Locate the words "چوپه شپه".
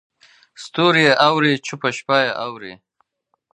1.65-2.17